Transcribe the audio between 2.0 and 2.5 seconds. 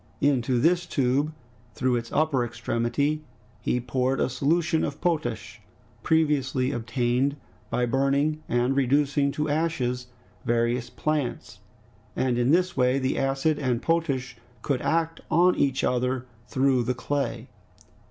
upper